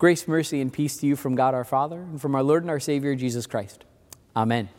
[0.00, 2.70] Grace, mercy, and peace to you from God our Father and from our Lord and
[2.70, 3.84] our Savior, Jesus Christ.
[4.34, 4.70] Amen.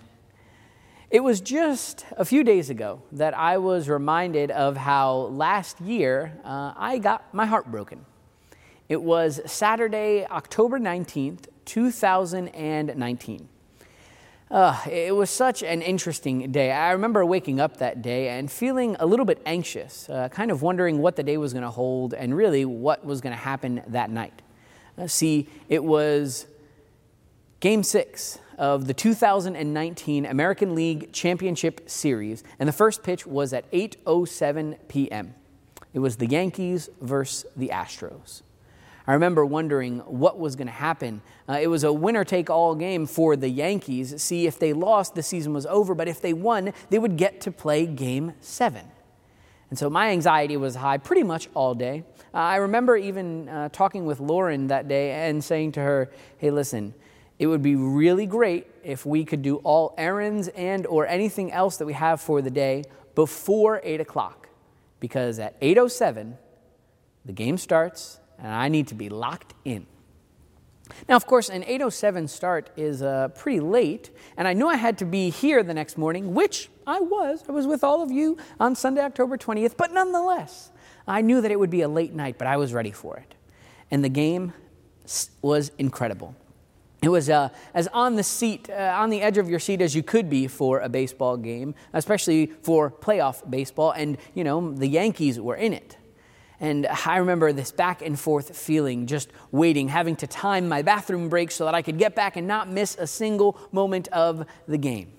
[1.12, 6.40] It was just a few days ago that I was reminded of how last year
[6.44, 8.04] uh, I got my heart broken.
[8.90, 13.50] It was Saturday, October 19th, 2019.
[14.50, 16.72] Uh, it was such an interesting day.
[16.72, 20.64] I remember waking up that day and feeling a little bit anxious, uh, kind of
[20.64, 23.84] wondering what the day was going to hold and really what was going to happen
[23.86, 24.41] that night.
[24.98, 26.46] Uh, see, it was
[27.60, 33.70] game six of the 2019 American League Championship Series, and the first pitch was at
[33.72, 35.36] 8:07 p.m.
[35.94, 38.44] It was the Yankees versus the Astros.
[39.08, 41.22] I remember wondering what was going to happen.
[41.50, 44.22] Uh, it was a winner take all game for the Yankees.
[44.22, 47.42] See, if they lost, the season was over, but if they won, they would get
[47.42, 48.86] to play game seven.
[49.72, 52.04] And so my anxiety was high pretty much all day.
[52.34, 56.52] Uh, I remember even uh, talking with Lauren that day and saying to her, hey,
[56.52, 56.94] listen,
[57.40, 61.78] it would be really great if we could do all errands and or anything else
[61.78, 62.84] that we have for the day
[63.16, 64.50] before 8 o'clock
[65.00, 66.36] because at 8.07
[67.24, 69.88] the game starts and I need to be locked in.
[71.08, 74.98] Now, of course, an 8:07 start is uh, pretty late, and I knew I had
[75.00, 77.44] to be here the next morning, which I was.
[77.48, 80.72] I was with all of you on Sunday, October 20th, but nonetheless,
[81.08, 83.36] I knew that it would be a late night, but I was ready for it.
[83.90, 84.54] And the game
[85.42, 86.36] was incredible.
[87.02, 89.96] It was uh, as on the seat, uh, on the edge of your seat as
[89.96, 93.92] you could be for a baseball game, especially for playoff baseball.
[93.92, 95.98] And, you know, the Yankees were in it.
[96.62, 101.28] And I remember this back and forth feeling, just waiting, having to time my bathroom
[101.28, 104.78] break so that I could get back and not miss a single moment of the
[104.78, 105.12] game.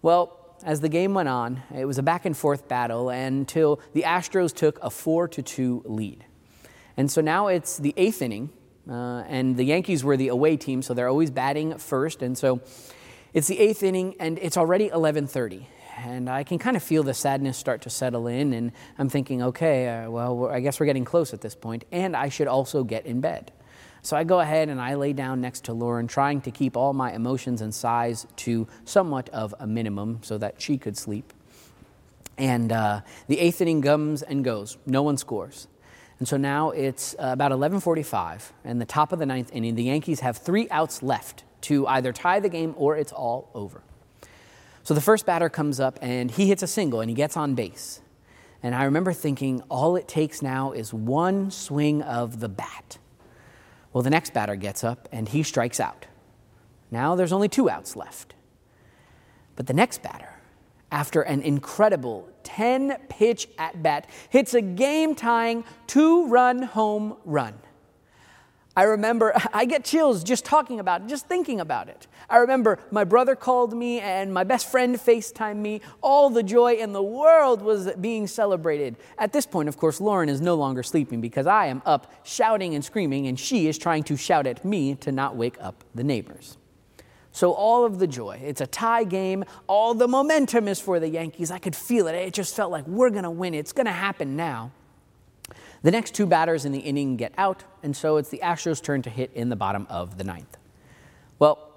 [0.00, 4.02] Well, as the game went on, it was a back and forth battle until the
[4.02, 6.24] Astros took a 4 to 2 lead.
[6.96, 8.48] And so now it's the eighth inning,
[8.88, 12.22] uh, and the Yankees were the away team, so they're always batting first.
[12.22, 12.62] And so
[13.34, 17.14] it's the eighth inning, and it's already 11:30 and I can kind of feel the
[17.14, 18.52] sadness start to settle in.
[18.52, 22.16] And I'm thinking, okay, uh, well, I guess we're getting close at this point, and
[22.16, 23.52] I should also get in bed.
[24.04, 26.92] So I go ahead and I lay down next to Lauren, trying to keep all
[26.92, 31.32] my emotions and sighs to somewhat of a minimum so that she could sleep.
[32.36, 34.76] And uh, the eighth inning comes and goes.
[34.86, 35.68] No one scores.
[36.18, 39.74] And so now it's uh, about 11:45, and the top of the ninth inning.
[39.74, 43.82] The Yankees have three outs left to either tie the game or it's all over.
[44.84, 47.54] So the first batter comes up and he hits a single and he gets on
[47.54, 48.00] base.
[48.62, 52.98] And I remember thinking, all it takes now is one swing of the bat.
[53.92, 56.06] Well, the next batter gets up and he strikes out.
[56.90, 58.34] Now there's only two outs left.
[59.56, 60.34] But the next batter,
[60.90, 67.54] after an incredible 10 pitch at bat, hits a game tying two run home run.
[68.76, 72.06] I remember, I get chills just talking about it, just thinking about it.
[72.30, 75.80] I remember my brother called me and my best friend FaceTimed me.
[76.00, 78.96] All the joy in the world was being celebrated.
[79.18, 82.74] At this point, of course, Lauren is no longer sleeping because I am up shouting
[82.74, 86.04] and screaming, and she is trying to shout at me to not wake up the
[86.04, 86.56] neighbors.
[87.34, 89.44] So, all of the joy, it's a tie game.
[89.66, 91.50] All the momentum is for the Yankees.
[91.50, 92.14] I could feel it.
[92.14, 93.54] It just felt like we're going to win.
[93.54, 94.70] It's going to happen now.
[95.82, 99.02] The next two batters in the inning get out, and so it's the Astros' turn
[99.02, 100.56] to hit in the bottom of the ninth.
[101.38, 101.68] Well,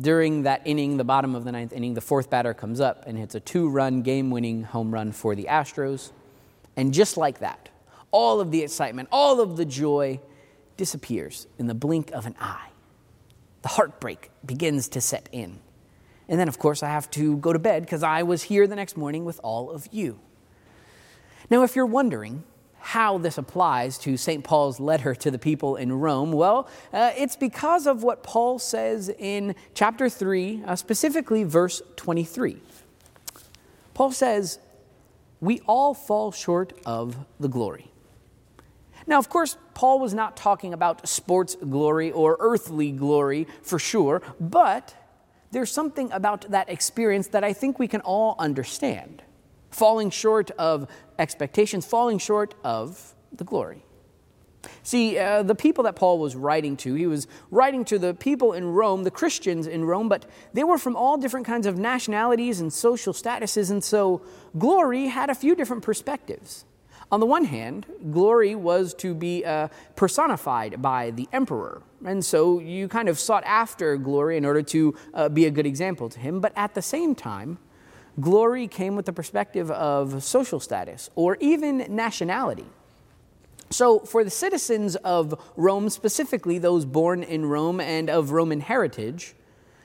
[0.00, 3.18] during that inning, the bottom of the ninth inning, the fourth batter comes up and
[3.18, 6.12] hits a two run game winning home run for the Astros.
[6.76, 7.68] And just like that,
[8.10, 10.20] all of the excitement, all of the joy
[10.76, 12.70] disappears in the blink of an eye.
[13.62, 15.58] The heartbreak begins to set in.
[16.28, 18.76] And then, of course, I have to go to bed because I was here the
[18.76, 20.20] next morning with all of you.
[21.50, 22.44] Now, if you're wondering,
[22.80, 24.42] how this applies to St.
[24.42, 26.32] Paul's letter to the people in Rome?
[26.32, 32.58] Well, uh, it's because of what Paul says in chapter 3, uh, specifically verse 23.
[33.94, 34.58] Paul says,
[35.40, 37.90] We all fall short of the glory.
[39.06, 44.22] Now, of course, Paul was not talking about sports glory or earthly glory for sure,
[44.38, 44.94] but
[45.50, 49.22] there's something about that experience that I think we can all understand
[49.70, 50.88] falling short of
[51.18, 53.84] expectations, falling short of the glory.
[54.82, 58.52] See, uh, the people that Paul was writing to, he was writing to the people
[58.52, 62.60] in Rome, the Christians in Rome, but they were from all different kinds of nationalities
[62.60, 64.22] and social statuses, and so
[64.58, 66.64] glory had a few different perspectives.
[67.12, 72.58] On the one hand, glory was to be uh, personified by the emperor, and so
[72.60, 76.18] you kind of sought after glory in order to uh, be a good example to
[76.18, 77.58] him, but at the same time,
[78.18, 82.66] Glory came with the perspective of social status or even nationality.
[83.72, 89.34] So, for the citizens of Rome, specifically those born in Rome and of Roman heritage,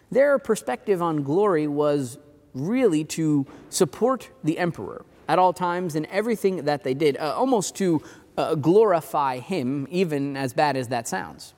[0.09, 2.17] their perspective on glory was
[2.55, 7.75] really to support the emperor at all times in everything that they did, uh, almost
[7.75, 8.01] to
[8.37, 11.54] uh, glorify him, even as bad as that sounds.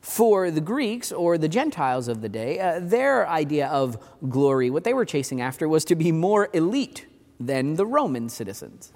[0.00, 3.98] For the Greeks or the Gentiles of the day, uh, their idea of
[4.28, 7.06] glory, what they were chasing after, was to be more elite
[7.38, 8.92] than the Roman citizens.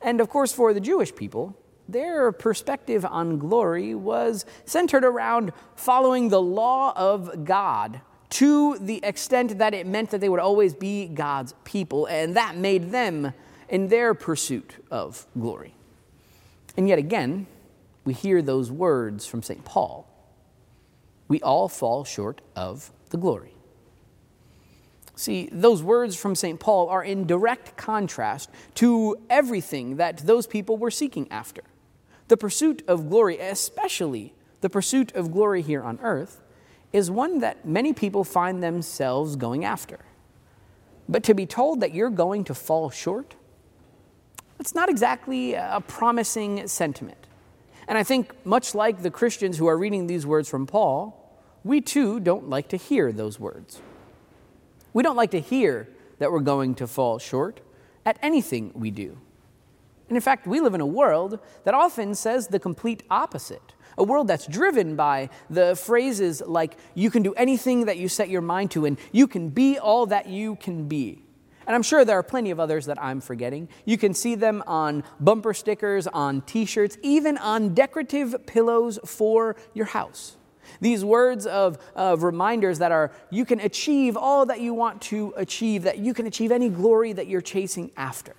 [0.00, 1.56] And of course, for the Jewish people,
[1.88, 8.00] their perspective on glory was centered around following the law of God
[8.30, 12.56] to the extent that it meant that they would always be God's people, and that
[12.56, 13.32] made them
[13.68, 15.74] in their pursuit of glory.
[16.76, 17.46] And yet again,
[18.04, 19.64] we hear those words from St.
[19.64, 20.08] Paul
[21.32, 23.54] we all fall short of the glory.
[25.14, 26.60] See, those words from St.
[26.60, 31.62] Paul are in direct contrast to everything that those people were seeking after.
[32.28, 36.42] The pursuit of glory, especially the pursuit of glory here on earth,
[36.92, 40.00] is one that many people find themselves going after.
[41.08, 43.36] But to be told that you're going to fall short,
[44.58, 47.26] that's not exactly a promising sentiment.
[47.88, 51.21] And I think, much like the Christians who are reading these words from Paul,
[51.64, 53.80] we too don't like to hear those words.
[54.92, 55.88] We don't like to hear
[56.18, 57.60] that we're going to fall short
[58.04, 59.18] at anything we do.
[60.08, 63.74] And in fact, we live in a world that often says the complete opposite.
[63.96, 68.28] A world that's driven by the phrases like, you can do anything that you set
[68.28, 71.22] your mind to, and you can be all that you can be.
[71.66, 73.68] And I'm sure there are plenty of others that I'm forgetting.
[73.84, 79.56] You can see them on bumper stickers, on t shirts, even on decorative pillows for
[79.72, 80.36] your house.
[80.80, 85.32] These words of, of reminders that are, you can achieve all that you want to
[85.36, 88.34] achieve, that you can achieve any glory that you're chasing after.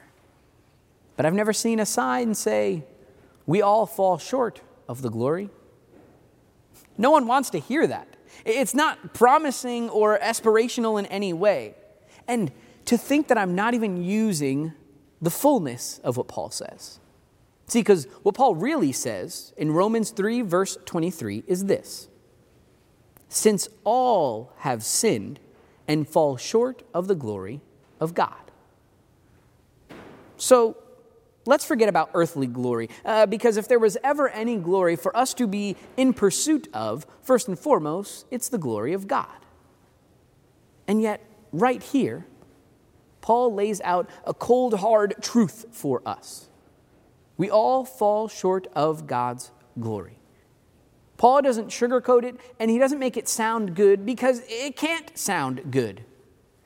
[1.16, 2.84] But I've never seen a sign say,
[3.46, 5.50] we all fall short of the glory.
[6.98, 8.08] No one wants to hear that.
[8.46, 11.76] It's not promising or aspirational in any way.
[12.28, 12.52] And
[12.86, 14.74] to think that I'm not even using
[15.22, 17.00] the fullness of what Paul says.
[17.68, 22.10] See, because what Paul really says in Romans 3, verse 23, is this
[23.34, 25.40] since all have sinned
[25.88, 27.62] and fall short of the glory
[28.00, 28.52] of God.
[30.38, 30.78] So
[31.48, 35.34] let's forget about earthly glory, uh, because if there was ever any glory for us
[35.34, 39.28] to be in pursuit of, first and foremost, it's the glory of God.
[40.88, 42.28] And yet, right here,
[43.22, 46.50] Paul lays out a cold, hard truth for us.
[47.36, 49.50] We all fall short of God's
[49.80, 50.20] glory.
[51.18, 55.72] Paul doesn't sugarcoat it and he doesn't make it sound good because it can't sound
[55.72, 56.04] good.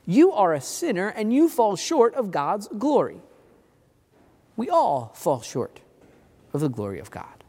[0.06, 3.20] You are a sinner and you fall short of God's glory.
[4.56, 5.80] We all fall short
[6.52, 7.44] of the glory of God.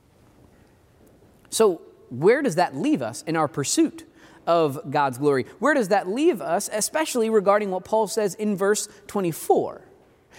[1.50, 4.04] So, where does that leave us in our pursuit
[4.46, 5.46] of God's glory?
[5.60, 9.82] Where does that leave us, especially regarding what Paul says in verse 24?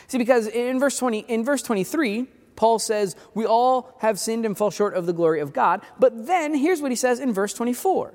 [0.09, 2.27] See, because in verse 20, in verse 23,
[2.61, 5.81] Paul says, We all have sinned and fall short of the glory of God.
[5.99, 8.13] But then here's what he says in verse 24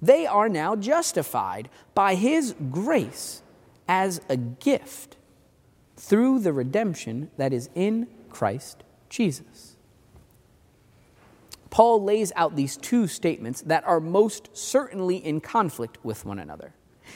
[0.00, 3.42] They are now justified by his grace
[3.88, 5.16] as a gift
[5.96, 9.74] through the redemption that is in Christ Jesus.
[11.70, 16.72] Paul lays out these two statements that are most certainly in conflict with one another.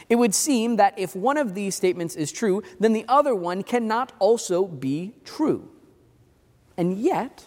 [0.08, 3.62] It would seem that if one of these statements is true, then the other one
[3.62, 5.70] cannot also be true.
[6.76, 7.46] And yet,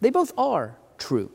[0.00, 1.30] they both are true.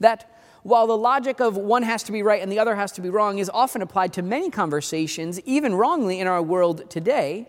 [0.00, 0.32] That
[0.62, 3.08] while the logic of one has to be right and the other has to be
[3.08, 7.48] wrong is often applied to many conversations, even wrongly in our world today,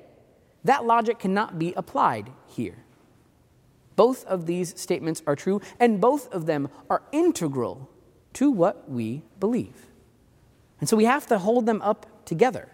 [0.63, 2.83] that logic cannot be applied here.
[3.95, 7.89] Both of these statements are true, and both of them are integral
[8.33, 9.87] to what we believe.
[10.79, 12.69] And so we have to hold them up together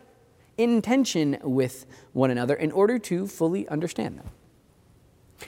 [0.57, 4.29] in tension with one another in order to fully understand them.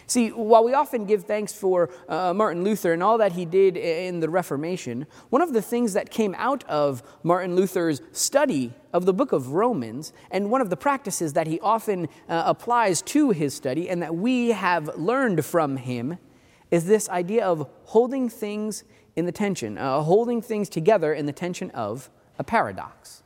[0.08, 3.78] See, while we often give thanks for uh, Martin Luther and all that he did
[3.78, 9.06] in the Reformation, one of the things that came out of Martin Luther's study of
[9.06, 13.32] the book of Romans, and one of the practices that he often uh, applies to
[13.32, 16.18] his study and that we have learned from him,
[16.72, 18.84] is this idea of holding things
[19.16, 23.24] in the tension, uh, holding things together in the tension of a paradox.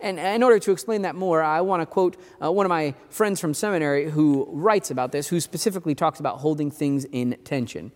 [0.00, 2.94] And in order to explain that more, I want to quote uh, one of my
[3.08, 7.92] friends from seminary who writes about this, who specifically talks about holding things in tension.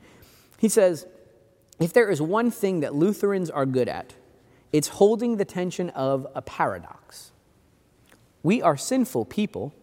[0.59, 1.07] He says,
[1.79, 4.15] If there is one thing that Lutherans are good at,
[4.73, 7.33] it's holding the tension of a paradox.
[8.43, 9.75] We are sinful people,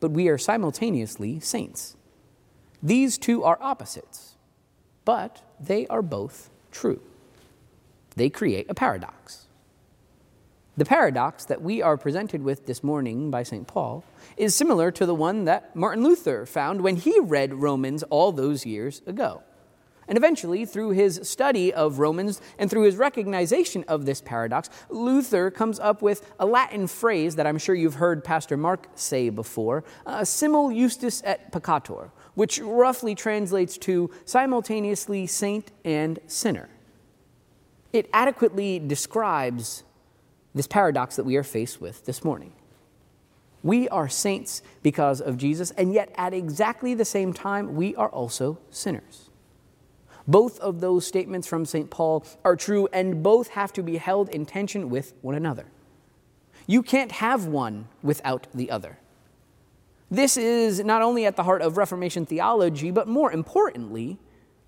[0.00, 1.96] but we are simultaneously saints.
[2.82, 4.36] These two are opposites.
[5.04, 7.00] but they are both true.
[8.16, 9.47] They create a paradox.
[10.78, 13.66] The paradox that we are presented with this morning by St.
[13.66, 14.04] Paul
[14.36, 18.64] is similar to the one that Martin Luther found when he read Romans all those
[18.64, 19.42] years ago.
[20.06, 25.50] And eventually, through his study of Romans and through his recognition of this paradox, Luther
[25.50, 29.82] comes up with a Latin phrase that I'm sure you've heard Pastor Mark say before
[30.06, 36.68] uh, simul justus et peccator, which roughly translates to simultaneously saint and sinner.
[37.92, 39.82] It adequately describes
[40.58, 42.52] this paradox that we are faced with this morning.
[43.62, 48.08] We are saints because of Jesus, and yet at exactly the same time, we are
[48.08, 49.30] also sinners.
[50.26, 51.90] Both of those statements from St.
[51.90, 55.66] Paul are true, and both have to be held in tension with one another.
[56.66, 58.98] You can't have one without the other.
[60.10, 64.18] This is not only at the heart of Reformation theology, but more importantly,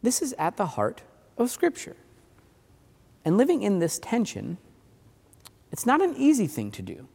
[0.02, 1.02] this is at the heart
[1.36, 1.96] of Scripture.
[3.24, 4.58] And living in this tension,
[5.72, 7.08] it's not an easy thing to do.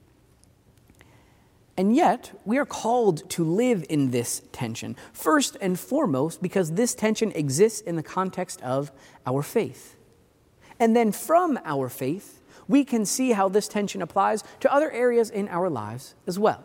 [1.78, 6.96] And yet, we are called to live in this tension, first and foremost because this
[6.96, 8.92] tension exists in the context of
[9.26, 9.98] our faith.
[10.80, 15.30] And then from our faith, we can see how this tension applies to other areas
[15.30, 16.64] in our lives as well.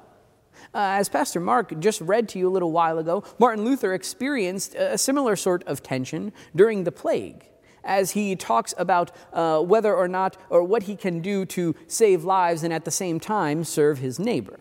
[0.75, 4.75] Uh, as Pastor Mark just read to you a little while ago, Martin Luther experienced
[4.75, 7.50] a similar sort of tension during the plague
[7.85, 12.25] as he talks about uh, whether or not or what he can do to save
[12.25, 14.59] lives and at the same time serve his neighbor.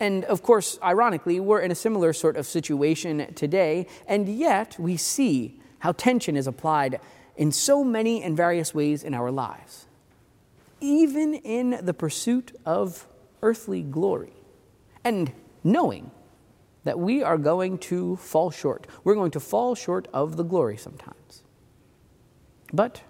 [0.00, 4.96] And of course, ironically, we're in a similar sort of situation today, and yet we
[4.96, 7.00] see how tension is applied
[7.36, 9.86] in so many and various ways in our lives,
[10.80, 13.06] even in the pursuit of
[13.42, 14.32] earthly glory,
[15.04, 15.32] and
[15.64, 16.10] knowing
[16.84, 18.86] that we are going to fall short.
[19.04, 21.17] We're going to fall short of the glory sometimes.
[22.72, 23.02] But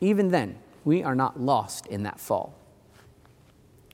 [0.00, 2.54] even then, we are not lost in that fall.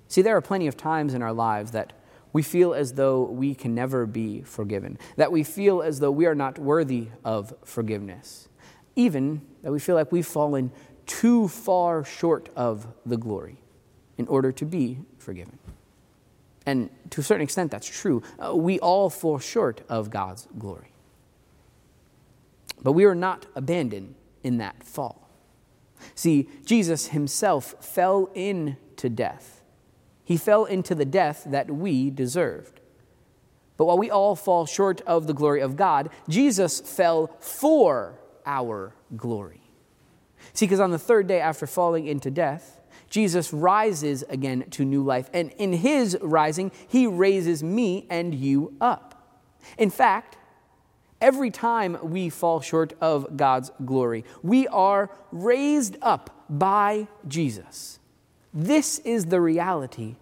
[0.08, 1.94] See, there are plenty of times in our lives that
[2.32, 6.26] we feel as though we can never be forgiven, that we feel as though we
[6.26, 8.48] are not worthy of forgiveness,
[8.96, 10.70] even that we feel like we've fallen
[11.06, 13.58] too far short of the glory
[14.18, 15.58] in order to be forgiven.
[16.64, 18.22] And to a certain extent, that's true.
[18.38, 20.92] Uh, we all fall short of God's glory.
[22.82, 25.28] But we are not abandoned in that fall.
[26.14, 29.62] See, Jesus himself fell into death
[30.24, 32.80] he fell into the death that we deserved.
[33.76, 38.94] But while we all fall short of the glory of God, Jesus fell for our
[39.16, 39.60] glory.
[40.52, 45.02] See, because on the third day after falling into death, Jesus rises again to new
[45.02, 45.28] life.
[45.32, 49.42] And in his rising, he raises me and you up.
[49.78, 50.38] In fact,
[51.22, 58.00] every time we fall short of God's glory, we are raised up by Jesus.
[58.52, 60.16] This is the reality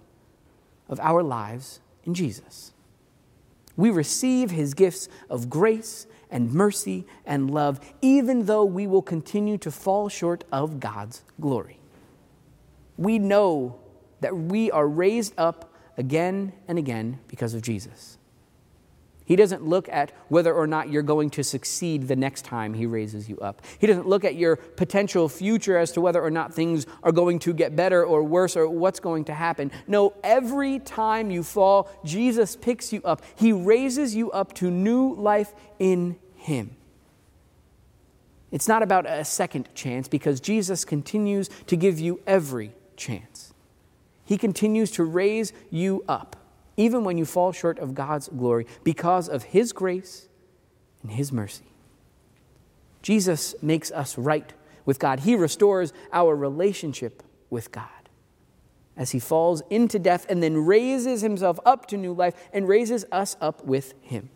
[0.89, 2.73] of our lives in Jesus.
[3.77, 9.59] We receive his gifts of grace and mercy and love, even though we will continue
[9.59, 11.79] to fall short of God's glory.
[12.97, 13.81] We know
[14.21, 18.19] that we are raised up again and again because of Jesus.
[19.31, 22.85] He doesn't look at whether or not you're going to succeed the next time He
[22.85, 23.63] raises you up.
[23.79, 27.39] He doesn't look at your potential future as to whether or not things are going
[27.39, 29.71] to get better or worse or what's going to happen.
[29.87, 33.23] No, every time you fall, Jesus picks you up.
[33.37, 36.75] He raises you up to new life in Him.
[38.51, 43.55] It's not about a second chance because Jesus continues to give you every chance.
[44.25, 46.35] He continues to raise you up
[46.81, 50.29] even when you fall short of God's glory, because of His grace
[51.03, 51.67] and His mercy.
[53.03, 54.53] Jesus makes us right
[54.87, 55.21] with God.
[55.21, 57.89] He restores our relationship with God
[58.97, 63.05] as He falls into death and then raises Himself up to new life and raises
[63.13, 64.31] us up with Him.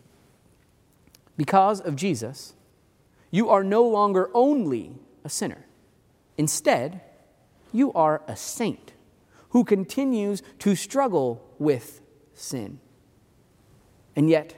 [1.37, 2.53] Because of Jesus,
[3.31, 5.65] you are no longer only a sinner.
[6.37, 7.01] Instead,
[7.73, 8.93] you are a saint
[9.49, 12.01] who continues to struggle with
[12.35, 12.79] sin.
[14.15, 14.55] And yet,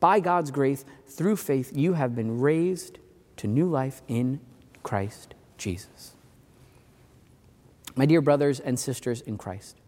[0.00, 2.98] by God's grace, through faith, you have been raised
[3.38, 4.40] to new life in
[4.82, 6.12] Christ Jesus.
[7.94, 9.80] My dear brothers and sisters in Christ,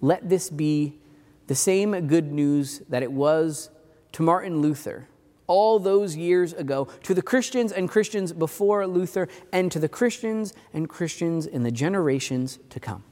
[0.00, 0.98] let this be
[1.46, 3.70] the same good news that it was
[4.12, 5.08] to Martin Luther
[5.46, 10.54] all those years ago, to the Christians and Christians before Luther, and to the Christians
[10.72, 13.04] and Christians in the generations to come.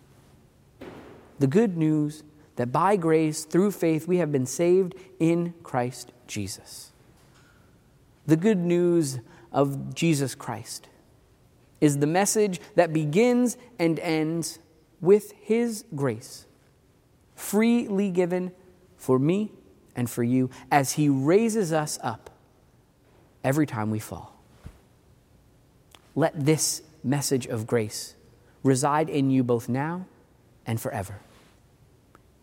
[1.39, 2.23] The good news
[2.61, 6.93] that by grace, through faith, we have been saved in Christ Jesus.
[8.27, 9.19] The good news
[9.51, 10.91] of Jesus Christ
[11.81, 14.59] is the message that begins and ends
[15.01, 16.45] with His grace,
[17.35, 18.53] freely given
[18.99, 19.53] for me
[19.97, 22.29] and for you as He raises us up
[23.43, 24.39] every time we fall.
[26.15, 28.17] Let this message of grace
[28.63, 30.05] reside in you both now
[30.67, 31.21] and forever.